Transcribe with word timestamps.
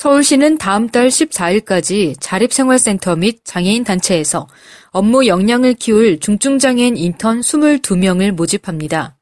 서울시는 0.00 0.56
다음 0.56 0.88
달 0.88 1.08
14일까지 1.08 2.14
자립생활센터 2.20 3.16
및 3.16 3.40
장애인 3.44 3.84
단체에서 3.84 4.48
업무 4.92 5.26
역량을 5.26 5.74
키울 5.74 6.18
중증장애인 6.18 6.96
인턴 6.96 7.42
22명을 7.42 8.30
모집합니다. 8.30 9.18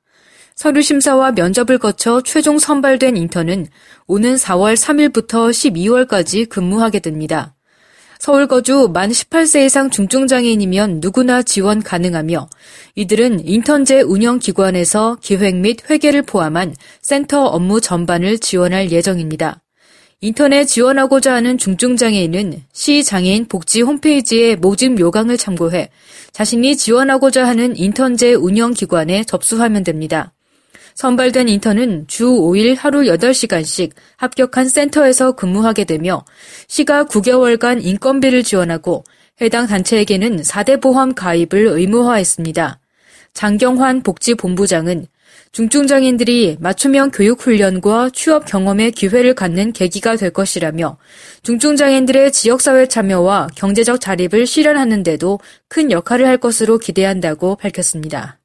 서류 0.55 0.81
심사와 0.81 1.33
면접을 1.33 1.79
거쳐 1.79 2.21
최종 2.21 2.61
선발된 2.61 3.17
인턴은 3.17 3.67
오는 4.07 4.37
4월 4.37 4.77
3일부터 4.77 5.51
12월까지 5.51 6.49
근무하게 6.49 7.01
됩니다. 7.01 7.57
서울 8.21 8.47
거주 8.47 8.89
만 8.95 9.11
18세 9.11 9.67
이상 9.67 9.91
중증장애인이면 9.91 11.01
누구나 11.01 11.43
지원 11.43 11.83
가능하며 11.83 12.49
이들은 12.95 13.49
인턴제 13.49 14.03
운영기관에서 14.03 15.17
기획 15.21 15.57
및 15.57 15.91
회계를 15.91 16.23
포함한 16.23 16.77
센터 17.03 17.47
업무 17.47 17.81
전반을 17.81 18.39
지원할 18.39 18.93
예정입니다. 18.93 19.61
인턴에 20.21 20.65
지원하고자 20.65 21.33
하는 21.33 21.59
중증장애인은 21.59 22.65
시장애인 22.73 23.47
복지 23.47 23.83
홈페이지의 23.83 24.57
모집 24.57 24.99
요강을 24.99 25.37
참고해 25.37 25.91
자신이 26.33 26.77
지원하고자 26.77 27.47
하는 27.47 27.77
인턴제 27.77 28.35
운영기관에 28.35 29.23
접수하면 29.23 29.85
됩니다. 29.85 30.33
선발된 30.97 31.49
인턴은 31.49 32.07
주 32.09 32.27
5일 32.27 32.77
하루 32.77 33.03
8시간씩 33.03 33.93
합격한 34.17 34.69
센터에서 34.69 35.37
근무하게 35.37 35.85
되며 35.85 36.25
시가 36.67 37.05
9개월간 37.05 37.85
인건비를 37.85 38.43
지원하고 38.43 39.05
해당 39.41 39.69
단체에게는 39.69 40.43
4대 40.43 40.81
보험 40.83 41.15
가입을 41.15 41.69
의무화했습니다. 41.69 42.81
장경환 43.35 44.03
복지본부장은 44.03 45.07
중증장애인들이 45.53 46.59
맞춤형 46.61 47.11
교육훈련과 47.11 48.11
취업 48.13 48.45
경험의 48.45 48.93
기회를 48.93 49.35
갖는 49.35 49.73
계기가 49.73 50.17
될 50.17 50.31
것이라며 50.31 50.99
중증장애인들의 51.43 52.33
지역사회 52.33 52.87
참여와 52.87 53.49
경제적 53.55 54.01
자립을 54.01 54.47
실현하는 54.47 55.03
데도 55.03 55.41
큰 55.69 55.91
역할을 55.91 56.27
할 56.27 56.37
것으로 56.37 56.79
기대한다고 56.79 57.57
밝혔습니다. 57.57 58.39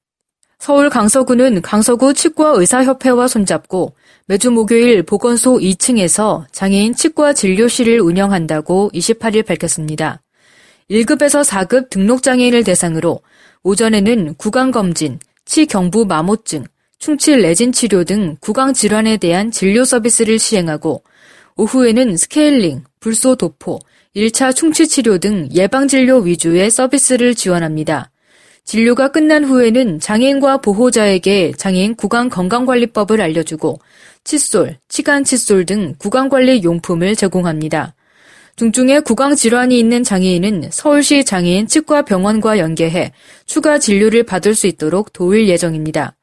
서울 0.60 0.90
강서구는 0.90 1.62
강서구 1.62 2.14
치과의사협회와 2.14 3.28
손잡고 3.28 3.96
매주 4.28 4.50
목요일 4.50 5.04
보건소 5.04 5.58
2층에서 5.58 6.46
장애인 6.54 6.96
치과 6.96 7.34
진료실을 7.34 8.00
운영한다고 8.00 8.90
28일 8.94 9.46
밝혔습니다. 9.46 10.22
1급에서 10.90 11.44
4급 11.44 11.90
등록장애인을 11.90 12.64
대상으로 12.64 13.20
오전에는 13.64 14.36
구강검진, 14.36 15.20
치경부 15.44 16.06
마모증, 16.06 16.64
충치 17.04 17.36
레진 17.36 17.74
치료 17.74 18.06
등 18.06 18.38
구강 18.40 18.74
질환에 18.74 19.18
대한 19.18 19.52
진료 19.52 19.84
서비스를 19.84 20.40
시행하고 20.40 21.04
오후에는 21.58 22.16
스케일링, 22.16 22.86
불소 23.02 23.36
도포, 23.36 23.80
1차 24.16 24.56
충치 24.56 24.88
치료 24.88 25.18
등 25.18 25.50
예방 25.54 25.90
진료 25.90 26.20
위주의 26.20 26.72
서비스를 26.72 27.36
지원합니다. 27.36 28.10
진료가 28.64 29.12
끝난 29.12 29.44
후에는 29.44 30.00
장애인과 30.00 30.60
보호자에게 30.60 31.52
장애인 31.58 31.96
구강 31.96 32.30
건강관리법을 32.30 33.20
알려주고 33.20 33.82
칫솔, 34.24 34.78
치간 34.88 35.26
칫솔 35.26 35.66
등 35.66 35.96
구강관리 35.98 36.64
용품을 36.64 37.18
제공합니다. 37.18 37.96
중증의 38.56 39.02
구강 39.02 39.36
질환이 39.36 39.78
있는 39.78 40.06
장애인은 40.06 40.70
서울시 40.72 41.26
장애인 41.26 41.68
치과 41.68 42.04
병원과 42.04 42.60
연계해 42.60 43.12
추가 43.46 43.78
진료를 43.78 44.24
받을 44.24 44.56
수 44.56 44.68
있도록 44.68 45.12
도울 45.12 45.50
예정입니다. 45.50 46.16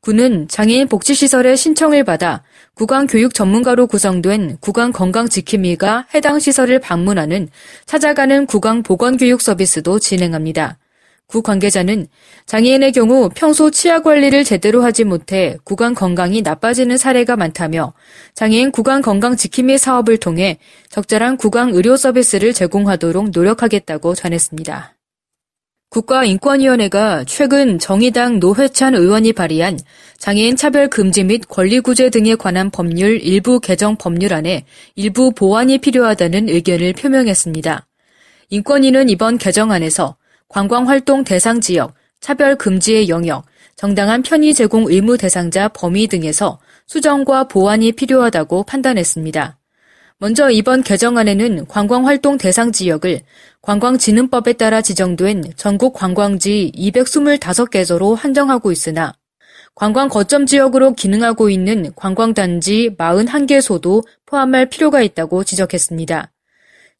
군은 0.00 0.48
장애인 0.48 0.88
복지시설에 0.88 1.56
신청을 1.56 2.04
받아 2.04 2.42
구강 2.74 3.06
교육 3.06 3.34
전문가로 3.34 3.86
구성된 3.86 4.56
구강 4.60 4.92
건강지킴이가 4.92 6.06
해당 6.14 6.38
시설을 6.38 6.78
방문하는 6.78 7.48
찾아가는 7.84 8.46
구강 8.46 8.82
보건교육 8.82 9.42
서비스도 9.42 9.98
진행합니다. 9.98 10.78
구 11.26 11.42
관계자는 11.42 12.08
장애인의 12.46 12.92
경우 12.92 13.28
평소 13.34 13.70
치아 13.70 14.00
관리를 14.00 14.42
제대로 14.42 14.82
하지 14.82 15.04
못해 15.04 15.58
구강 15.64 15.94
건강이 15.94 16.42
나빠지는 16.42 16.96
사례가 16.96 17.36
많다며 17.36 17.92
장애인 18.34 18.72
구강 18.72 19.02
건강 19.02 19.36
지킴이 19.36 19.76
사업을 19.78 20.16
통해 20.16 20.58
적절한 20.88 21.36
구강 21.36 21.74
의료 21.74 21.96
서비스를 21.96 22.52
제공하도록 22.52 23.30
노력하겠다고 23.30 24.14
전했습니다. 24.14 24.94
국가인권위원회가 25.90 27.24
최근 27.24 27.80
정의당 27.80 28.38
노회찬 28.38 28.94
의원이 28.94 29.32
발의한 29.32 29.76
장애인 30.18 30.54
차별 30.54 30.86
금지 30.86 31.24
및 31.24 31.48
권리구제 31.48 32.10
등에 32.10 32.36
관한 32.36 32.70
법률 32.70 33.20
일부 33.20 33.58
개정 33.58 33.96
법률안에 33.96 34.64
일부 34.94 35.32
보완이 35.32 35.78
필요하다는 35.78 36.48
의견을 36.48 36.92
표명했습니다. 36.92 37.88
인권위는 38.50 39.08
이번 39.08 39.36
개정안에서 39.36 40.16
관광활동 40.48 41.24
대상 41.24 41.60
지역, 41.60 41.94
차별 42.20 42.54
금지의 42.54 43.08
영역, 43.08 43.44
정당한 43.74 44.22
편의 44.22 44.54
제공 44.54 44.84
의무 44.86 45.16
대상자 45.18 45.66
범위 45.66 46.06
등에서 46.06 46.60
수정과 46.86 47.48
보완이 47.48 47.90
필요하다고 47.90 48.62
판단했습니다. 48.62 49.59
먼저 50.22 50.50
이번 50.50 50.82
개정안에는 50.82 51.66
관광활동 51.66 52.36
대상 52.36 52.72
지역을 52.72 53.22
관광진흥법에 53.62 54.52
따라 54.52 54.82
지정된 54.82 55.54
전국 55.56 55.94
관광지 55.94 56.70
225개소로 56.76 58.14
한정하고 58.14 58.70
있으나 58.70 59.14
관광 59.74 60.10
거점 60.10 60.44
지역으로 60.44 60.92
기능하고 60.92 61.48
있는 61.48 61.94
관광단지 61.96 62.96
41개소도 62.98 64.04
포함할 64.26 64.66
필요가 64.66 65.00
있다고 65.00 65.42
지적했습니다. 65.42 66.30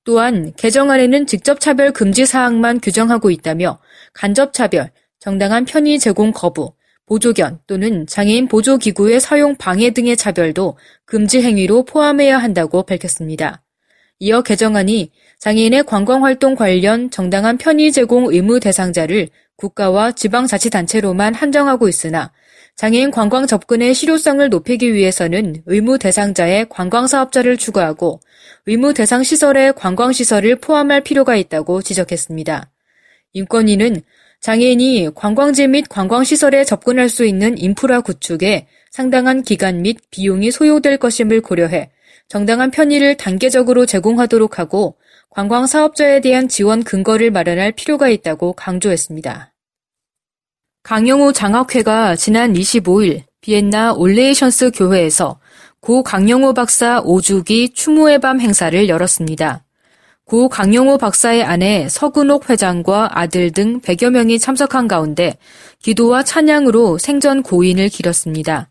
또한 0.05 0.55
개정안에는 0.57 1.27
직접 1.27 1.61
차별 1.61 1.93
금지 1.93 2.25
사항만 2.25 2.81
규정하고 2.81 3.31
있다며 3.31 3.81
간접 4.15 4.55
차별, 4.55 4.93
정당한 5.19 5.67
편의 5.67 5.99
제공 5.99 6.33
거부, 6.33 6.73
보조견 7.11 7.59
또는 7.67 8.07
장애인 8.07 8.47
보조기구의 8.47 9.19
사용 9.19 9.57
방해 9.57 9.91
등의 9.91 10.17
차별도 10.17 10.79
금지 11.05 11.43
행위로 11.43 11.85
포함해야 11.85 12.39
한다고 12.39 12.85
밝혔습니다. 12.85 13.65
이어 14.21 14.43
개정안이 14.43 15.11
장애인의 15.41 15.85
관광활동 15.87 16.55
관련 16.55 17.11
정당한 17.11 17.59
편의 17.59 17.91
제공 17.91 18.33
의무 18.33 18.61
대상자를 18.61 19.29
국가와 19.57 20.13
지방자치단체로만 20.13 21.35
한정하고 21.35 21.89
있으나 21.89 22.31
장애인 22.77 23.11
관광 23.11 23.49
접근의 23.49 23.93
실효성을 23.93 24.49
높이기 24.49 24.95
위해서는 24.95 25.65
의무 25.67 25.99
대상자의 25.99 26.69
관광 26.69 27.09
사업자를 27.09 27.57
추가하고 27.57 28.21
의무 28.67 28.95
대상 28.95 29.25
시설에 29.25 29.73
관광 29.73 30.13
시설을 30.13 30.61
포함할 30.61 31.01
필요가 31.01 31.35
있다고 31.35 31.83
지적했습니다. 31.83 32.71
인권위는 33.33 34.03
장애인이 34.41 35.11
관광지 35.15 35.69
및 35.69 35.87
관광시설에 35.89 36.65
접근할 36.65 37.09
수 37.09 37.27
있는 37.27 37.59
인프라 37.59 38.01
구축에 38.01 38.67
상당한 38.91 39.43
기간 39.43 39.83
및 39.83 39.99
비용이 40.11 40.51
소요될 40.51 40.97
것임을 40.97 41.43
고려해 41.43 41.91
정당한 42.29 42.71
편의를 42.71 43.17
단계적으로 43.17 43.87
제공하도록 43.87 44.59
하고 44.59 44.97
관광 45.29 45.67
사업자에 45.67 46.21
대한 46.21 46.49
지원 46.49 46.83
근거를 46.83 47.31
마련할 47.31 47.73
필요가 47.73 48.09
있다고 48.09 48.55
강조했습니다. 48.55 49.53
강영우 50.83 51.33
장학회가 51.33 52.17
지난 52.17 52.55
25일 52.55 53.25
비엔나 53.43 53.93
올네이션스 53.93 54.71
교회에서 54.73 55.39
고 55.81 56.03
강영우 56.03 56.55
박사 56.55 57.03
5주기 57.03 57.75
추모의 57.75 58.21
밤 58.21 58.41
행사를 58.41 58.89
열었습니다. 58.89 59.65
고 60.31 60.49
강영우 60.49 60.99
박사의 60.99 61.43
아내 61.43 61.89
석은옥 61.89 62.51
회장과 62.51 63.19
아들 63.19 63.51
등 63.51 63.81
100여 63.81 64.11
명이 64.11 64.39
참석한 64.39 64.87
가운데 64.87 65.37
기도와 65.83 66.23
찬양으로 66.23 66.99
생전 66.99 67.43
고인을 67.43 67.89
기렸습니다. 67.89 68.69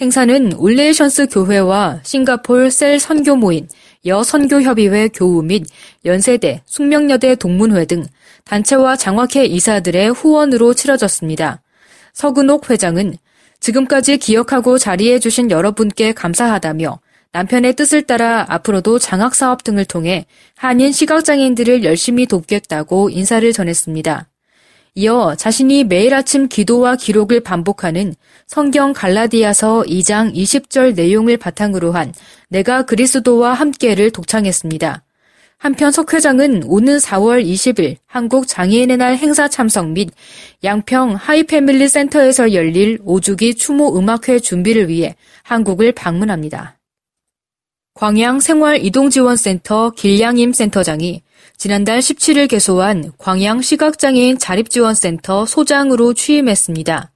행사는 0.00 0.54
올네이션스 0.56 1.26
교회와 1.26 2.00
싱가폴 2.04 2.70
셀 2.70 2.98
선교 2.98 3.36
모임, 3.36 3.68
여 4.06 4.22
선교협의회 4.22 5.08
교우 5.08 5.42
및 5.42 5.66
연세대, 6.06 6.62
숙명여대 6.64 7.34
동문회 7.34 7.84
등 7.84 8.06
단체와 8.44 8.96
장학회 8.96 9.44
이사들의 9.44 10.12
후원으로 10.12 10.72
치러졌습니다. 10.72 11.60
석은옥 12.14 12.70
회장은 12.70 13.14
지금까지 13.60 14.16
기억하고 14.16 14.78
자리해 14.78 15.18
주신 15.18 15.50
여러분께 15.50 16.12
감사하다며 16.12 16.98
남편의 17.38 17.74
뜻을 17.74 18.02
따라 18.02 18.44
앞으로도 18.48 18.98
장학 18.98 19.36
사업 19.36 19.62
등을 19.62 19.84
통해 19.84 20.26
한인 20.56 20.90
시각장애인들을 20.90 21.84
열심히 21.84 22.26
돕겠다고 22.26 23.10
인사를 23.10 23.52
전했습니다. 23.52 24.28
이어 24.96 25.36
자신이 25.36 25.84
매일 25.84 26.14
아침 26.14 26.48
기도와 26.48 26.96
기록을 26.96 27.38
반복하는 27.38 28.16
성경 28.48 28.92
갈라디아서 28.92 29.84
2장 29.86 30.34
20절 30.34 30.96
내용을 30.96 31.36
바탕으로 31.36 31.92
한 31.92 32.12
내가 32.48 32.84
그리스도와 32.84 33.54
함께를 33.54 34.10
독창했습니다. 34.10 35.04
한편 35.58 35.92
석 35.92 36.14
회장은 36.14 36.64
오는 36.66 36.96
4월 36.96 37.44
20일 37.44 37.98
한국 38.06 38.48
장애인의 38.48 38.96
날 38.96 39.16
행사 39.16 39.46
참석 39.46 39.90
및 39.90 40.10
양평 40.64 41.14
하이패밀리 41.14 41.86
센터에서 41.86 42.52
열릴 42.52 42.98
5주기 42.98 43.56
추모 43.56 43.96
음악회 43.96 44.40
준비를 44.40 44.88
위해 44.88 45.14
한국을 45.44 45.92
방문합니다. 45.92 46.77
광양 47.98 48.38
생활이동지원센터 48.38 49.90
길양임 49.90 50.52
센터장이 50.52 51.20
지난달 51.56 51.98
17일 51.98 52.48
개소한 52.48 53.10
광양 53.18 53.60
시각장애인 53.60 54.38
자립지원센터 54.38 55.46
소장으로 55.46 56.14
취임했습니다. 56.14 57.10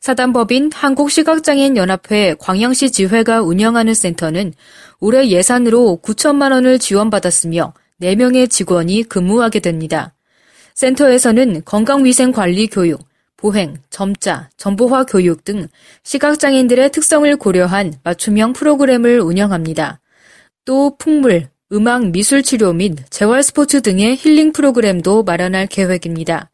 사단법인 0.00 0.70
한국시각장애인연합회 0.72 2.36
광양시 2.38 2.90
지회가 2.92 3.42
운영하는 3.42 3.92
센터는 3.92 4.54
올해 4.98 5.28
예산으로 5.28 6.00
9천만 6.02 6.52
원을 6.52 6.78
지원받았으며 6.78 7.74
4명의 8.00 8.48
직원이 8.48 9.02
근무하게 9.02 9.60
됩니다. 9.60 10.14
센터에서는 10.74 11.66
건강위생관리 11.66 12.68
교육, 12.68 13.04
보행, 13.36 13.76
점자, 13.90 14.48
정보화 14.56 15.04
교육 15.04 15.44
등 15.44 15.68
시각장애인들의 16.02 16.92
특성을 16.92 17.36
고려한 17.36 17.96
맞춤형 18.02 18.54
프로그램을 18.54 19.20
운영합니다. 19.20 20.00
또 20.64 20.96
풍물, 20.96 21.48
음악 21.72 22.10
미술 22.10 22.42
치료 22.42 22.72
및 22.72 22.96
재활 23.10 23.42
스포츠 23.42 23.82
등의 23.82 24.16
힐링 24.16 24.52
프로그램도 24.52 25.22
마련할 25.22 25.66
계획입니다. 25.66 26.50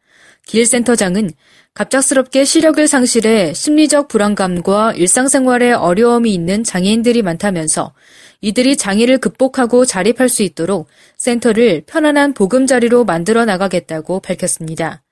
길 0.46 0.66
센터장은 0.66 1.30
갑작스럽게 1.74 2.44
시력을 2.44 2.88
상실해 2.88 3.54
심리적 3.54 4.08
불안감과 4.08 4.94
일상생활에 4.94 5.72
어려움이 5.72 6.34
있는 6.34 6.64
장애인들이 6.64 7.22
많다면서 7.22 7.92
이들이 8.40 8.76
장애를 8.76 9.18
극복하고 9.18 9.84
자립할 9.84 10.28
수 10.28 10.42
있도록 10.42 10.88
센터를 11.16 11.84
편안한 11.86 12.34
보금자리로 12.34 13.04
만들어 13.04 13.44
나가겠다고 13.44 14.20
밝혔습니다. 14.20 15.04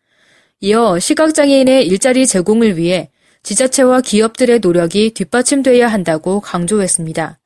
이어 0.60 0.98
시각장애인의 0.98 1.86
일자리 1.86 2.26
제공을 2.26 2.76
위해 2.76 3.10
지자체와 3.44 4.00
기업들의 4.00 4.58
노력이 4.58 5.12
뒷받침돼야 5.14 5.86
한다고 5.86 6.40
강조했습니다. 6.40 7.38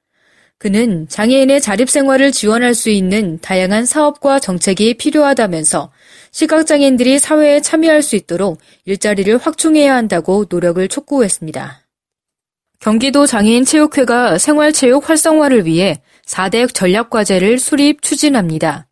그는 0.63 1.09
장애인의 1.09 1.61
자립생활을 1.61 2.31
지원할 2.31 2.77
수 2.77 2.89
있는 2.89 3.41
다양한 3.41 3.85
사업과 3.85 4.39
정책이 4.39 4.95
필요하다면서 4.95 5.91
시각장애인들이 6.31 7.19
사회에 7.19 7.61
참여할 7.61 8.01
수 8.01 8.15
있도록 8.15 8.61
일자리를 8.85 9.39
확충해야 9.39 9.93
한다고 9.93 10.47
노력을 10.49 10.87
촉구했습니다. 10.87 11.81
경기도 12.79 13.27
장애인 13.27 13.65
체육회가 13.65 14.39
생활체육 14.39 15.11
활성화를 15.11 15.67
위해 15.67 16.01
4대 16.27 16.73
전략과제를 16.73 17.59
수립 17.59 18.01
추진합니다. 18.01 18.87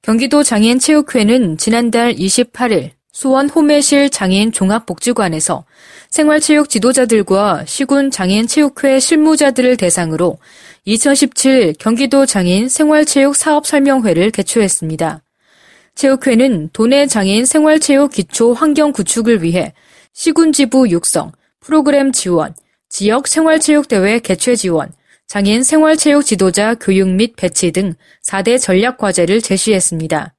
경기도 0.00 0.42
장애인 0.42 0.78
체육회는 0.78 1.58
지난달 1.58 2.14
28일 2.14 2.92
수원 3.12 3.50
호매실 3.50 4.08
장애인 4.08 4.52
종합복지관에서 4.52 5.64
생활체육 6.08 6.70
지도자들과 6.70 7.64
시군 7.66 8.10
장애인 8.10 8.46
체육회 8.46 9.00
실무자들을 9.00 9.76
대상으로 9.76 10.38
2017 10.86 11.74
경기도 11.78 12.24
장애인 12.24 12.70
생활체육 12.70 13.36
사업 13.36 13.66
설명회를 13.66 14.30
개최했습니다. 14.30 15.22
체육회는 15.94 16.70
도내 16.72 17.06
장애인 17.06 17.44
생활체육 17.44 18.12
기초 18.12 18.54
환경 18.54 18.92
구축을 18.92 19.42
위해 19.42 19.74
시군 20.14 20.52
지부 20.52 20.88
육성, 20.88 21.32
프로그램 21.60 22.12
지원, 22.12 22.54
지역 22.88 23.28
생활체육대회 23.28 24.20
개최 24.20 24.56
지원, 24.56 24.90
장애인 25.26 25.62
생활체육 25.62 26.24
지도자 26.24 26.74
교육 26.74 27.08
및 27.08 27.36
배치 27.36 27.72
등 27.72 27.94
4대 28.24 28.58
전략 28.58 28.96
과제를 28.96 29.42
제시했습니다. 29.42 30.34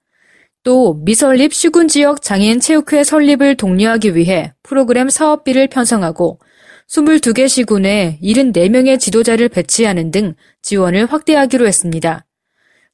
또 0.63 0.94
미설립 1.04 1.54
시군 1.54 1.89
지역 1.89 2.21
장애인 2.21 2.62
체육회 2.62 3.04
설립을 3.04 3.56
독려하기 3.56 4.15
위해 4.15 4.54
프로그램 4.63 5.10
사업비를 5.10 5.68
편성하고 5.68 6.39
22개 6.88 7.50
시군에 7.50 8.18
74명의 8.24 8.98
지도자를 8.98 9.50
배치하는 9.50 10.12
등 10.12 10.36
지원을 10.62 11.06
확대하기로 11.06 11.68
했습니다. 11.68 12.25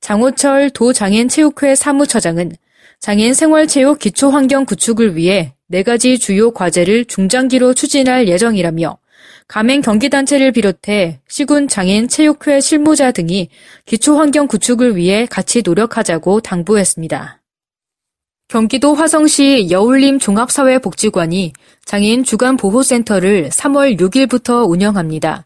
장호철 0.02 0.72
도장애인체육회 0.72 1.76
사무처장은 1.76 2.54
장애인 3.00 3.36
생활체육 3.36 4.00
기초환경 4.00 4.66
구축을 4.66 5.16
위해 5.16 5.54
4가지 5.72 6.20
주요 6.20 6.52
과제를 6.52 7.06
중장기로 7.06 7.76
추진할 7.76 8.28
예정이라며 8.28 8.98
가맹 9.48 9.82
경기단체를 9.82 10.54
비롯해 10.54 11.20
시군 11.28 11.68
장애인 11.68 12.08
체육회 12.08 12.62
실무자 12.62 13.12
등이 13.12 13.50
기초환경 13.86 14.48
구축을 14.48 14.96
위해 14.96 15.28
같이 15.30 15.62
노력하자고 15.64 16.42
당부했습니다. 16.42 17.39
경기도 18.50 18.96
화성시 18.96 19.68
여울림 19.70 20.18
종합사회복지관이 20.18 21.54
장애인 21.86 22.24
주간보호센터를 22.24 23.50
3월 23.50 24.00
6일부터 24.00 24.68
운영합니다. 24.68 25.46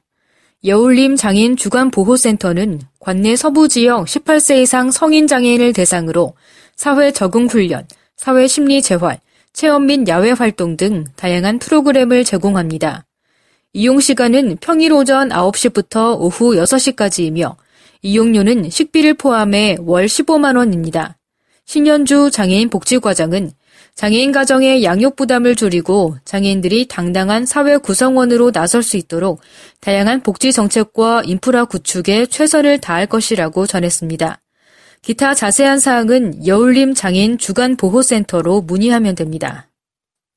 여울림 0.63 1.17
장애인 1.17 1.57
주간보호센터는 1.57 2.79
관내 3.01 3.35
서부 3.35 3.67
지역 3.67 4.05
18세 4.05 4.61
이상 4.61 4.89
성인 4.89 5.27
장애인을 5.27 5.73
대상으로 5.73 6.33
사회 6.77 7.11
적응 7.11 7.47
훈련, 7.47 7.85
사회 8.15 8.47
심리 8.47 8.81
재활, 8.81 9.19
체험 9.51 9.88
및 9.88 10.07
야외 10.07 10.31
활동 10.31 10.77
등 10.77 11.03
다양한 11.17 11.59
프로그램을 11.59 12.23
제공합니다. 12.23 13.06
이용 13.73 13.99
시간은 13.99 14.59
평일 14.61 14.94
오전 14.94 15.27
9시부터 15.27 16.17
오후 16.21 16.56
6시까지이며 16.56 17.57
이용료는 18.01 18.69
식비를 18.69 19.15
포함해 19.15 19.75
월 19.81 20.06
15만 20.06 20.56
원입니다. 20.56 21.17
신현주 21.65 22.31
장애인 22.31 22.69
복지과장은 22.69 23.51
장애인 23.95 24.31
가정의 24.31 24.83
양육 24.83 25.15
부담을 25.15 25.56
줄이고 25.56 26.18
장애인들이 26.25 26.88
당당한 26.88 27.45
사회 27.45 27.77
구성원으로 27.77 28.51
나설 28.51 28.81
수 28.81 28.98
있도록 28.98 29.42
다양한 29.81 30.24
복지 30.24 30.51
정책과 30.51 31.24
인프라 31.25 31.65
구축에 31.65 32.25
최선을 32.25 32.80
다할 32.80 33.06
것이라고 33.06 33.68
전했습니다. 33.68 34.39
기타 35.04 35.36
자세한 35.36 35.80
사항은 35.80 36.48
여울림 36.48 36.94
장애인 36.94 37.38
주간 37.38 37.75
보호센터로 37.75 38.62
문의하면 38.62 39.16
됩니다. 39.16 39.69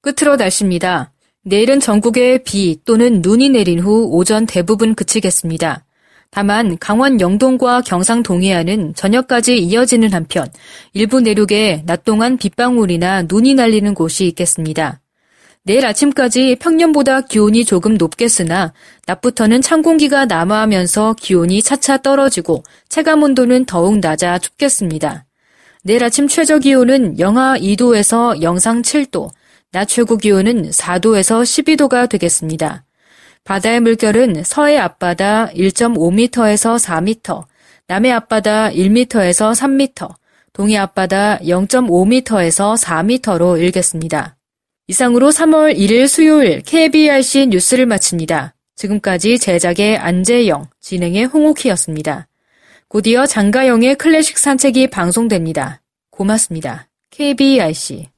끝으로 0.03 0.37
날씨입니다. 0.37 1.13
내일은 1.45 1.81
전국에 1.81 2.43
비 2.43 2.79
또는 2.85 3.23
눈이 3.23 3.51
내린 3.51 3.79
후 3.79 4.09
오전 4.11 4.47
대부분 4.47 4.95
그치겠습니다. 4.95 5.86
다만 6.37 6.77
강원 6.79 7.19
영동과 7.19 7.81
경상 7.81 8.23
동해안은 8.23 8.93
저녁까지 8.95 9.57
이어지는 9.57 10.13
한편 10.13 10.47
일부 10.93 11.23
내륙에 11.23 11.83
낮 11.87 12.05
동안 12.05 12.37
빗방울이나 12.37 13.23
눈이 13.23 13.55
날리는 13.55 13.95
곳이 13.95 14.27
있겠습니다. 14.27 15.01
내일 15.63 15.87
아침까지 15.87 16.57
평년보다 16.57 17.23
기온이 17.23 17.65
조금 17.65 17.95
높겠으나 17.95 18.75
낮부터는 19.07 19.63
찬 19.63 19.81
공기가 19.81 20.27
남하하면서 20.27 21.15
기온이 21.19 21.63
차차 21.63 22.03
떨어지고 22.03 22.65
체감 22.91 23.23
온도는 23.23 23.65
더욱 23.65 23.99
낮아 24.01 24.39
춥겠습니다. 24.39 25.25
내일 25.85 26.05
아침 26.05 26.29
최저 26.29 26.59
기온은 26.59 27.19
영하 27.19 27.57
2도에서 27.57 28.43
영상 28.43 28.83
7도, 28.83 29.31
낮 29.73 29.87
최고 29.87 30.19
기온은 30.19 30.69
4도에서 30.69 31.41
12도가 31.41 32.11
되겠습니다. 32.11 32.86
바다의 33.47 33.81
물결은 33.81 34.43
서해 34.43 34.77
앞바다 34.77 35.51
1.5m에서 35.51 36.79
4m, 36.85 37.45
남해 37.87 38.11
앞바다 38.11 38.71
1m에서 38.71 39.55
3m, 39.55 40.13
동해 40.53 40.77
앞바다 40.77 41.39
0.5m에서 41.39 42.77
4m로 42.77 43.61
일겠습니다. 43.61 44.37
이상으로 44.89 45.31
3월 45.31 45.77
1일 45.77 46.09
수요일 46.09 46.61
KBRC 46.63 47.47
뉴스를 47.47 47.87
마칩니다. 47.87 48.55
지금까지 48.75 49.39
제작의 49.39 49.97
안재영, 49.97 50.67
진행의 50.81 51.27
홍옥희였습니다. 51.27 52.27
곧이어 52.89 53.27
장가영의 53.27 53.95
클래식 53.95 54.39
산책이 54.39 54.89
방송됩니다. 54.89 55.83
고맙습니다. 56.11 56.89
KBRC 57.11 58.09